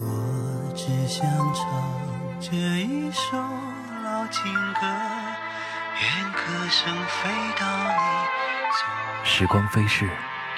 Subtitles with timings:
[0.00, 1.66] 我只想唱
[2.40, 3.36] 这一首
[4.04, 4.86] 老情歌，
[6.00, 7.28] 愿歌声飞
[7.58, 7.98] 到你
[8.70, 10.08] 左时光飞逝，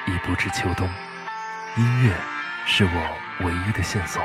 [0.07, 0.87] 已不知秋冬。
[1.79, 2.15] 音乐
[2.67, 4.21] 是我唯一的线索，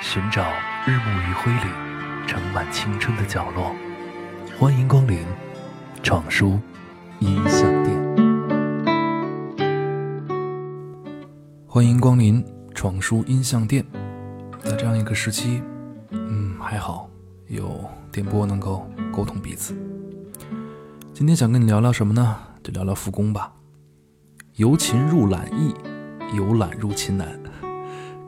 [0.00, 0.44] 寻找
[0.86, 1.72] 日暮余晖里
[2.28, 3.74] 盛满青春的角落。
[4.56, 5.26] 欢迎光临
[6.00, 6.60] 闯书
[7.18, 8.00] 音像店。
[11.66, 13.84] 欢迎光临闯书音像店。
[14.64, 15.60] 在这样一个时期，
[16.10, 17.10] 嗯，还好
[17.48, 19.74] 有电波能够沟通彼此。
[21.12, 22.36] 今天想跟你聊聊什么呢？
[22.62, 23.52] 就聊聊复工吧。
[24.54, 25.74] 由勤入懒易，
[26.36, 27.36] 由懒入勤难。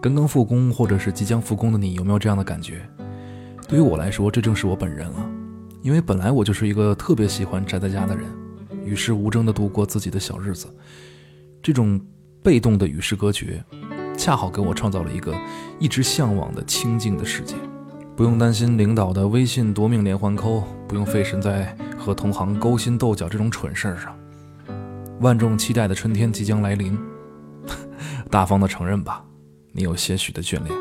[0.02, 2.84] 刚刚复工或者是即将复工的你，有没有这样的感觉？
[3.68, 5.30] 对于我来说，这正是我本人了。
[5.82, 8.26] 因为本来我就是一个特别喜欢宅在家的人，
[8.84, 10.66] 与世无争地度过自己的小日子。
[11.62, 12.00] 这种
[12.42, 13.64] 被动的与世隔绝，
[14.16, 15.34] 恰好给我创造了一个
[15.78, 17.54] 一直向往的清静的世界。
[18.16, 24.16] 不用担心领导的微信夺命连环扣，不用费神在和同行勾心斗角这种蠢事儿上。
[25.20, 26.96] 万众期待的春天即将来临，
[28.30, 29.24] 大方的承认吧，
[29.72, 30.72] 你有些许的眷恋，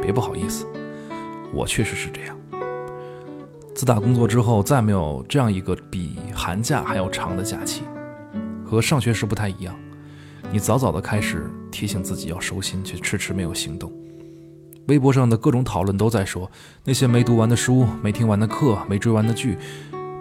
[0.00, 0.64] 别不好意思，
[1.52, 2.36] 我确实是这样。
[3.74, 7.82] 自打工作之后，再没有这样一个比寒假还要长的假期，
[8.64, 9.74] 和上学时不太一样。
[10.52, 13.90] 你早早的开始提醒自己要收心，却迟迟没有行动。
[14.88, 16.50] 微博上的各种讨论都在说，
[16.84, 19.56] 那些没读完的书、没听完的课、没追完的剧，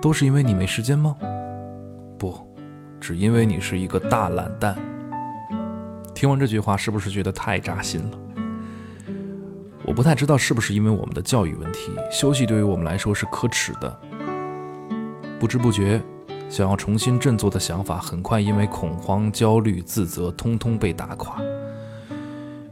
[0.02, 1.18] 都是因为你没时间吗？
[2.18, 2.34] 不，
[3.02, 4.74] 只因为你是一个大懒蛋。
[6.16, 8.18] 听完这句话，是不是觉得太扎心了？
[9.84, 14.00] 我不太知道是不是因为我们的教育问题，休息对于我们来说是可耻的。
[15.38, 16.02] 不知不觉，
[16.52, 21.42] 想要重新振作的想法，很快因为恐慌、焦虑、自责，通通被打垮。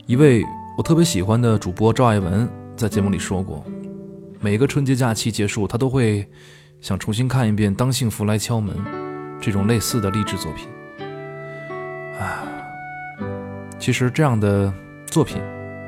[0.05, 0.43] 一位
[0.77, 3.63] 我特别喜欢的主播赵爱文在节目里说过，
[4.41, 6.27] 每个春节假期结束，他都会
[6.81, 8.75] 想重新看一遍《当幸福来敲门》
[9.39, 10.67] 这种类似的励志作品。
[12.19, 12.43] 啊，
[13.79, 14.73] 其实这样的
[15.05, 15.41] 作品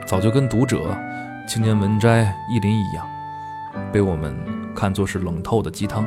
[0.06, 0.98] 早就跟读者。
[1.46, 3.06] 青年文摘、意林一样，
[3.92, 4.34] 被我们
[4.74, 6.06] 看作是冷透的鸡汤，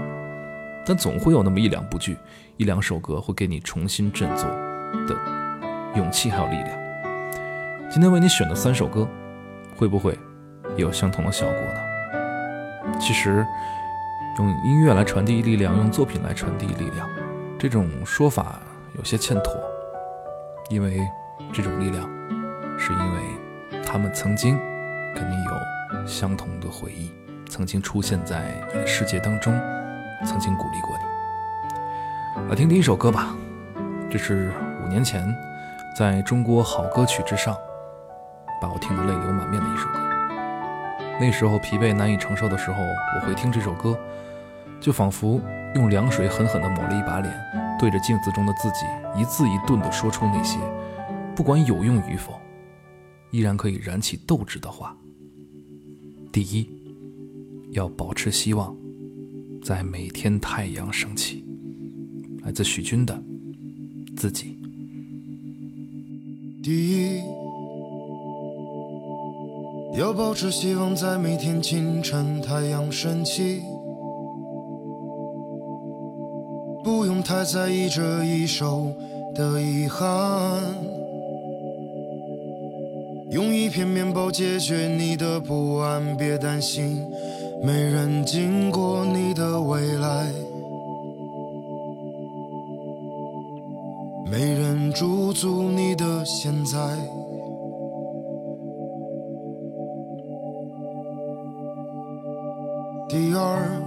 [0.85, 2.17] 但总会有那么一两部剧、
[2.57, 4.49] 一两首歌会给你重新振作
[5.07, 5.17] 的
[5.97, 6.69] 勇气还有力量。
[7.91, 9.09] 今天为你选的三首歌，
[9.77, 10.19] 会不会
[10.77, 12.99] 也有相同的效果呢？
[13.01, 13.47] 其实，
[14.39, 17.09] 用音乐来传递力量，用作品来传递力量，
[17.59, 18.61] 这种说法
[18.97, 19.55] 有些欠妥，
[20.71, 21.01] 因为
[21.53, 22.09] 这种力量，
[22.79, 24.59] 是因为他们曾经。
[25.17, 27.09] 跟你有相同的回忆，
[27.49, 29.55] 曾经出现在你的世界当中，
[30.25, 31.05] 曾经鼓励过你。
[32.49, 33.35] 来听第一首歌吧，
[34.11, 34.53] 这是
[34.85, 35.27] 五年前
[35.97, 37.57] 在中国好歌曲之上
[38.61, 40.01] 把我听得泪流满面的一首歌。
[41.21, 43.97] 那时候疲惫难以承受的时候，我会听这首歌，
[44.81, 45.41] 就仿佛
[45.77, 47.33] 用凉水狠狠地抹了一把脸，
[47.79, 50.59] 对着镜子中的自己一字一顿地说出那些
[51.37, 52.35] 不管有用与否，
[53.31, 54.97] 依然可以燃起斗志的话。
[56.33, 56.69] 第一，
[57.71, 58.77] 要保持希望，
[59.65, 61.43] 在每天太阳升起。
[62.43, 63.19] 来自许军的
[64.15, 64.59] 自己。
[66.63, 67.23] 第一，
[69.97, 73.63] 要保持希望，在每天清晨太阳升起。
[76.85, 78.95] 不用太在意这一手
[79.35, 80.63] 的遗憾。
[83.31, 87.03] 用一片面包解决你的不安，别担心，
[87.65, 90.31] 没人经过你的未来，
[94.31, 96.79] 没人驻足你的现在。
[103.09, 103.81] 第二，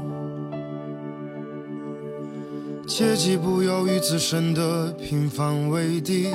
[2.88, 6.30] 切记不要与自身的平凡为敌。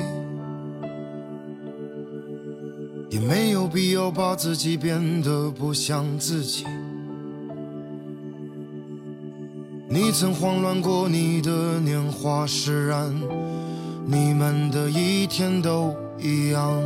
[3.09, 6.65] 也没有必要把自己变得不像自己。
[9.93, 13.13] 你曾慌乱过，你的年华释然，
[14.07, 16.81] 你们的一天都一样。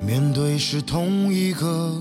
[0.00, 1.92] 面对是同一个，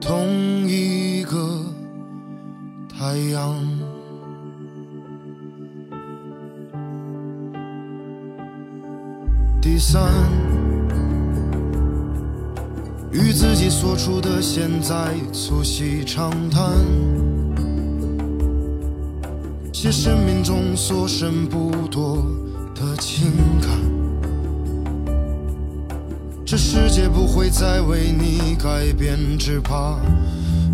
[0.00, 0.28] 同
[0.68, 1.60] 一个
[2.88, 3.56] 太阳。
[9.60, 10.00] 第三，
[13.14, 16.74] 与自己所处的现在促膝长谈，
[19.72, 22.26] 写生命中所剩不多
[22.74, 23.30] 的情
[23.60, 23.70] 感。
[26.44, 29.96] 这世界不会再为你改变，只怕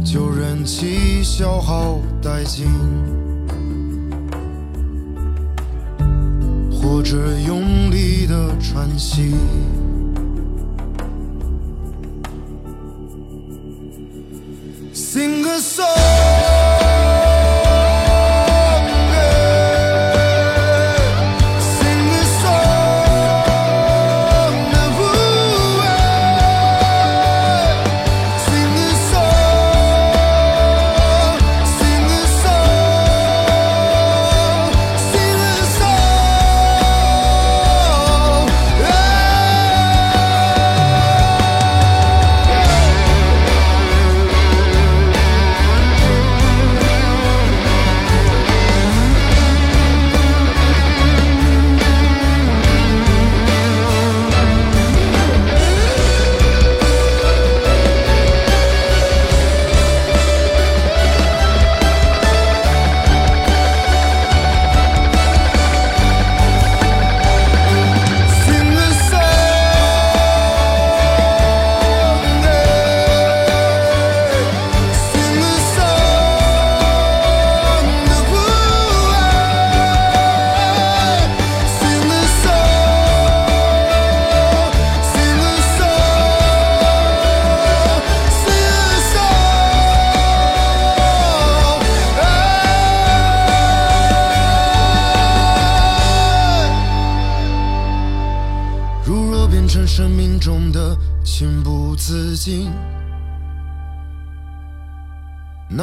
[0.03, 2.67] 就任其消耗殆尽，
[6.73, 9.35] 或者用力的喘息。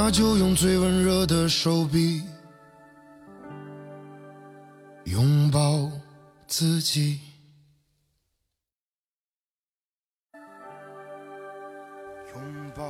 [0.08, 2.24] 那就用最温热的手臂
[5.04, 5.92] 拥抱
[6.48, 7.20] 自己。
[12.34, 12.42] 拥
[12.74, 12.90] 抱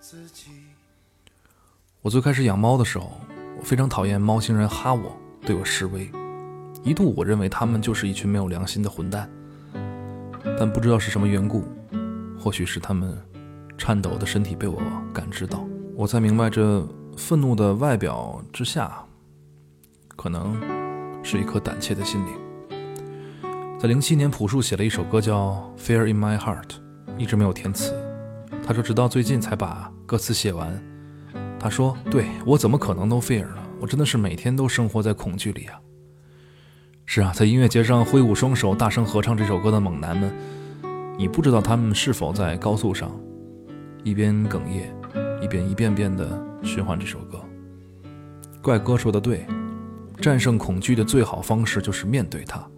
[0.00, 0.52] 自己。
[2.00, 3.20] 我最开始养猫的时候，
[3.58, 6.10] 我非常讨厌猫星人哈我，对我示威。
[6.82, 9.30] 一度我认为他们就是一群没有良心的混蛋，
[10.58, 11.62] 但不知道是什么缘故，
[12.40, 13.14] 或许是他们
[13.76, 14.80] 颤抖的身体被我
[15.12, 15.62] 感知到，
[15.98, 19.02] 我才明白这愤怒的外表之下，
[20.14, 20.60] 可能
[21.22, 22.34] 是一颗胆怯的心灵。
[23.78, 26.68] 在零七年，朴树写了一首歌叫《Fear in My Heart》，
[27.16, 27.94] 一直没有填词。
[28.62, 30.78] 他说直到最近才把歌词写完。
[31.58, 33.56] 他说：“对我怎么可能都 fear 呢？
[33.80, 35.80] 我真的是每天都生活在恐惧里啊！”
[37.06, 40.30] 是啊，在音乐节上挥舞双手、大声合唱这首歌的猛男们，
[41.16, 43.10] 你不知道他们是否在高速上
[44.04, 44.94] 一边哽咽，
[45.46, 47.40] 一遍一遍遍地循环这首歌。
[48.60, 49.46] 怪哥说的对，
[50.20, 52.68] 战胜恐惧的最好方式就是面对它。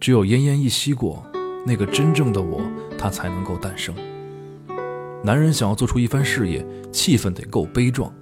[0.00, 1.24] 只有奄奄一息过，
[1.64, 2.60] 那个真正的我，
[2.98, 3.94] 他才能够诞生。
[5.22, 8.12] 男人想要做出一番事业，气氛得够悲壮。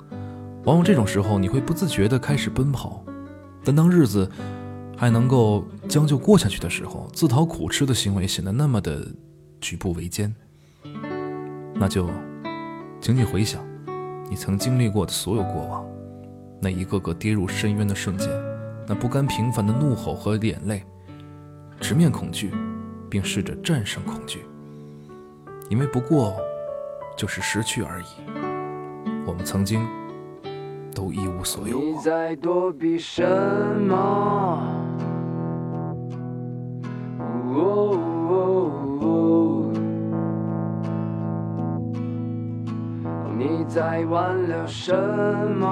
[0.65, 3.03] 往往这种时候，你会不自觉地开始奔跑。
[3.65, 4.31] 但当日子
[4.95, 9.09] 还能够将就过下去的时候，自讨苦吃的行为显得那么的
[9.59, 10.35] 举步维艰。
[11.75, 12.07] 那就，
[13.01, 13.65] 请你回想，
[14.31, 15.85] 你曾经历过的所有过往，
[16.63, 18.31] 那一个个跌入深渊的瞬间，
[18.87, 20.83] 那不甘平凡的怒吼和眼泪，
[21.81, 22.51] 直面恐惧，
[23.11, 24.47] 并试着战胜恐惧。
[25.69, 26.37] 因为不过。
[27.17, 28.07] 就是失去而已。
[29.27, 29.87] 我们曾经
[30.95, 33.23] 都一无所有你在躲避什
[33.87, 34.70] 么？
[44.01, 44.97] 你挽留什
[45.59, 45.69] 么？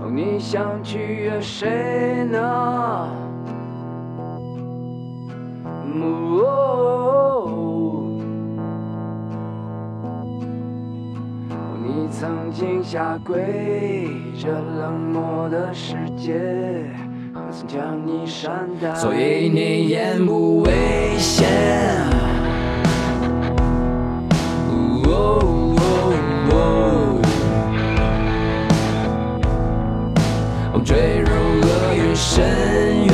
[0.00, 2.40] 哦你想取悦谁呢？
[6.00, 7.76] 哦，
[11.84, 14.08] 你曾经下跪，
[14.40, 16.88] 这冷漠的世界，
[18.94, 21.48] 所以你言不危险。
[25.04, 25.08] 哦
[26.50, 26.52] 哦
[30.72, 31.26] 哦，坠入
[31.62, 33.12] 厄运深渊。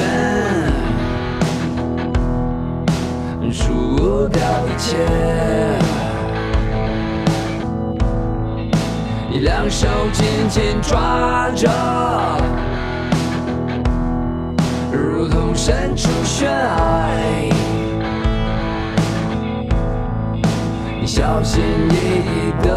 [3.52, 4.97] 输掉一切，
[9.30, 11.68] 你两手紧紧抓着，
[21.20, 22.68] 小心翼翼的，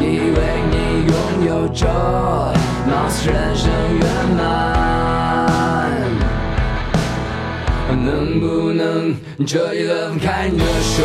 [0.00, 0.02] 以
[0.34, 0.38] 为
[0.68, 0.74] 你
[1.06, 1.14] 拥
[1.46, 1.86] 有着，
[2.88, 4.04] 貌似人生圆
[4.36, 4.42] 满。
[8.04, 9.14] 能不能
[9.46, 11.04] 这一轮开你的手？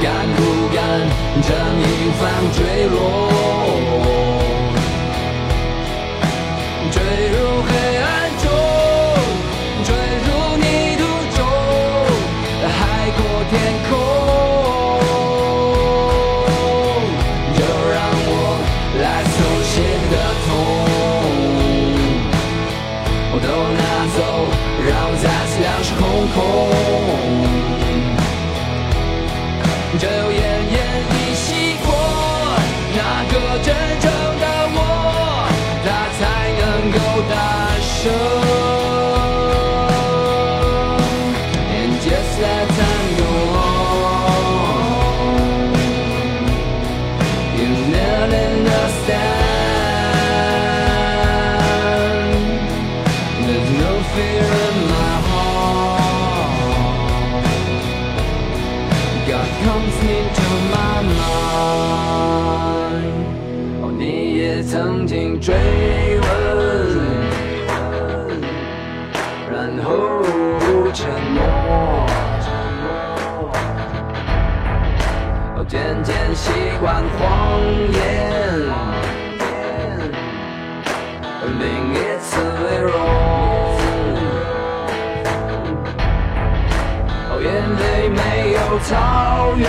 [0.00, 0.38] 敢不
[0.72, 0.78] 敢
[1.42, 1.48] 这
[1.82, 1.84] 一
[2.20, 2.22] 番
[2.54, 3.37] 坠落？
[54.14, 55.14] fear in my
[59.18, 61.58] heartgodcomes into my mind
[63.98, 64.02] 你
[64.38, 65.54] 也曾经追
[66.20, 66.26] 问
[69.50, 69.90] 然后
[70.92, 71.38] 沉默
[75.68, 76.50] 渐渐习
[76.80, 77.60] 惯谎
[77.92, 77.98] 言
[81.20, 83.17] 而另一次温柔
[88.84, 89.68] 草原，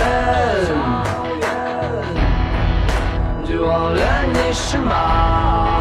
[3.44, 4.00] 就忘了
[4.32, 5.80] 你是马。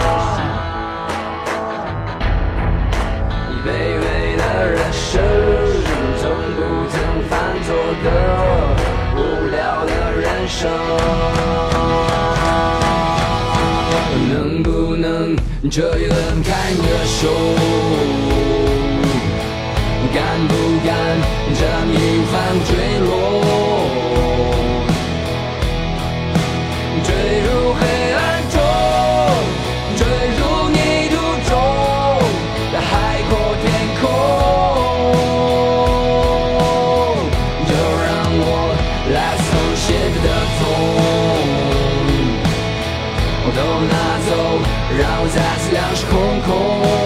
[3.48, 5.21] 你卑微的人生，
[6.17, 6.24] 从
[6.55, 6.57] 不
[6.89, 6.93] 曾
[7.29, 7.31] 犯
[7.63, 7.67] 错
[8.03, 8.05] 的
[9.15, 9.17] 无
[9.51, 10.59] 聊的人生，
[14.29, 14.33] 能
[14.63, 15.36] 不能
[15.69, 17.27] 这一轮开你的手？
[20.12, 20.17] 敢
[20.48, 20.89] 不敢
[21.53, 21.62] 这
[21.93, 21.93] 一
[22.31, 22.33] 番
[22.65, 22.69] 坠
[46.50, 46.99] 两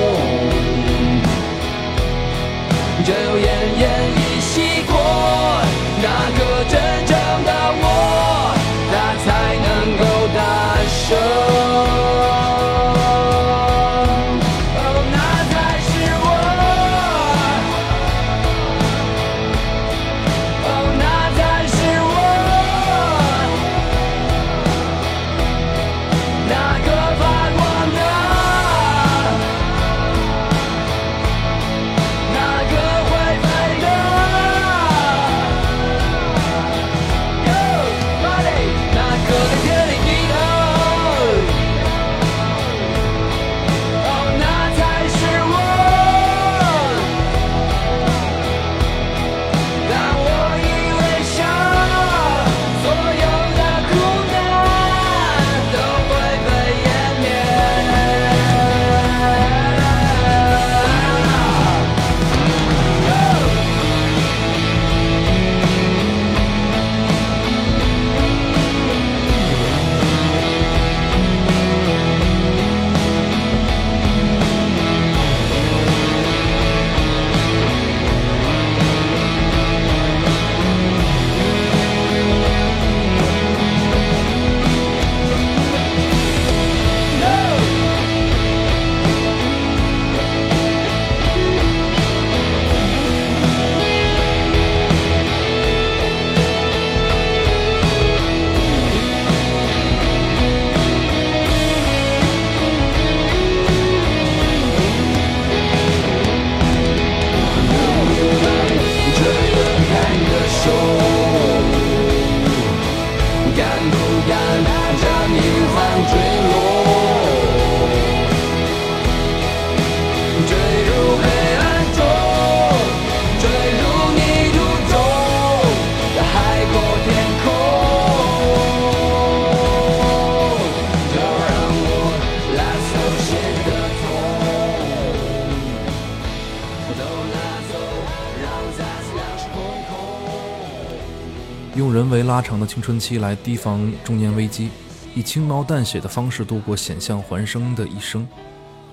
[142.60, 144.69] 的青春期来提防中年危机，
[145.15, 148.27] 以轻描淡写的方式度过险象环生的一生。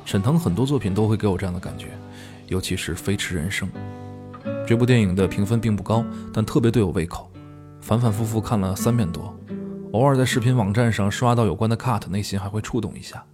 [0.04, 1.88] 沈腾很多作品都会给我这样的感觉，
[2.48, 3.68] 尤其是《飞驰人生》
[4.66, 7.30] 这部电影的评分并不高，但特别对我胃口，
[7.80, 9.36] 反反复复看了三遍多。
[9.92, 13.24] 偶尔在视频网站上刷到有关的 cut，内心还会触动一下。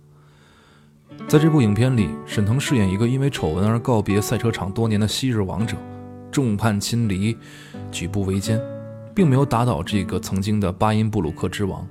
[1.29, 5.77] 在这部影片里，沈腾饰演一个因为丑闻而告别赛车场多年的昔日王者，
[6.31, 7.37] 众叛亲离，
[7.91, 8.61] 举步维艰，
[9.17, 11.89] 并没有打倒这个曾经的巴音布鲁克之王，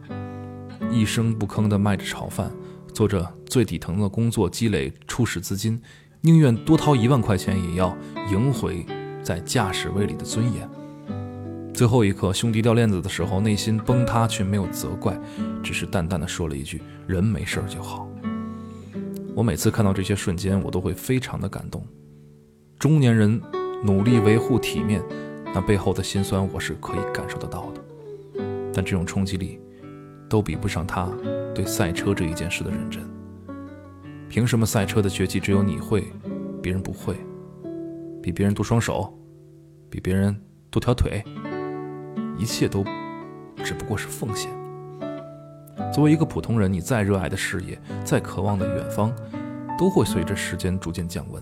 [0.92, 2.52] 一声不吭地卖着炒饭。
[2.94, 5.82] 做着最底层的工作，积累初始资金，
[6.22, 7.98] 宁愿多掏一万块钱，也要
[8.32, 8.86] 赢回
[9.24, 10.70] 在驾驶位里的尊严。
[11.74, 15.20] 最后一刻，兄弟掉链子的时候，内心崩塌，却没有责怪，
[15.64, 18.08] 只是淡淡的说了一句：“人没事就好。”
[19.36, 21.84] 我每次看到这些瞬间，我都会非常的感动。
[22.78, 23.42] 中年人
[23.84, 25.02] 努力维护体面，
[25.56, 27.82] 那背后的辛酸，我是可以感受得到的。
[28.74, 29.58] 但这种冲击力，
[30.28, 31.10] 都比不上他。
[31.56, 33.02] 对赛车这一件事的认真，
[34.28, 36.12] 凭什么赛车的绝技只有你会，
[36.62, 37.16] 别人不会？
[38.22, 39.18] 比别人多双手，
[39.90, 40.38] 比别人
[40.70, 41.24] 多条腿，
[42.38, 42.84] 一切都
[43.64, 44.52] 只不过是奉献。
[45.94, 49.14] 作为一个普通人，你再热爱的事业，再渴望的远方，
[49.80, 51.42] 都会随着时间逐渐降温。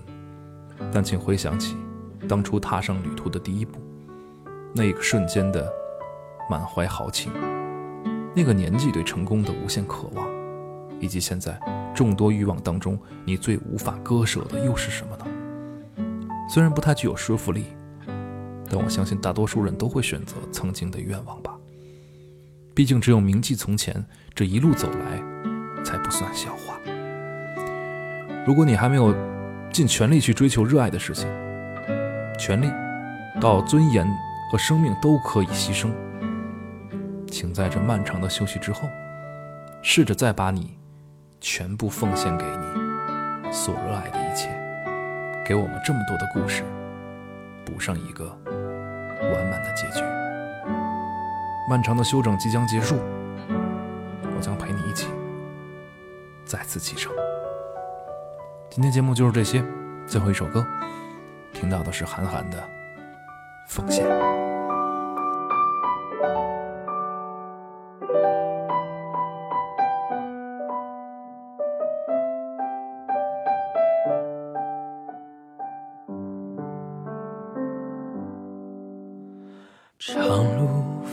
[0.92, 1.76] 但请回想起
[2.30, 3.80] 当初踏上旅途的第一步，
[4.76, 5.72] 那个瞬间的
[6.50, 7.32] 满怀豪情。
[8.36, 10.28] 那个年纪对成功的无限渴望，
[11.00, 11.60] 以及现在
[11.94, 15.26] 众多欲望当中，你最无法割舍的又是什么呢？
[16.50, 17.66] 虽然不太具有说服力，
[18.68, 21.56] 但我相信大多数人都会选择曾经的愿望吧。
[22.74, 24.04] 毕竟只有铭记从前，
[24.34, 26.80] 这一路走来才不算笑话。
[28.48, 29.16] 如果你还没有
[29.72, 31.30] 尽全力去追求热爱的事情，
[32.40, 32.68] 权力
[33.40, 34.08] 到尊严
[34.54, 35.90] 和生命都可以牺牲。
[37.28, 38.88] 请在这漫长的休息之后，
[39.82, 40.78] 试着再把你
[41.42, 44.50] 全部奉献给你所热爱的一切，
[45.44, 46.62] 给我们这么多的故事
[47.66, 50.04] 补上一个完满的结局。
[51.68, 52.98] 漫长的休整即将结束，
[53.48, 55.08] 我将陪你一起
[56.46, 57.12] 再次启程。
[58.70, 59.66] 今天节目就是这些，
[60.06, 60.64] 最后一首歌
[61.52, 62.60] 听到的是韩寒的
[63.66, 64.06] 《奉献》。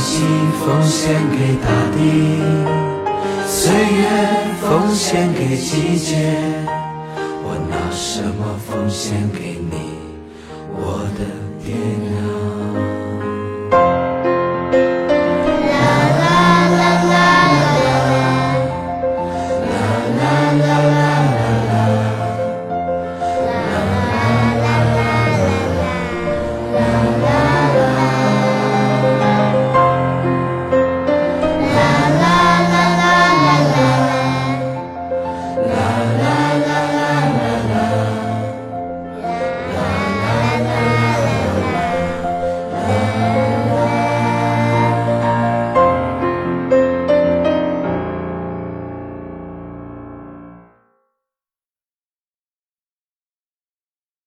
[0.00, 0.26] 心
[0.58, 1.98] 奉献给大地，
[3.46, 4.08] 岁月
[4.62, 6.16] 奉献给季节，
[7.44, 9.49] 我拿什么奉献给，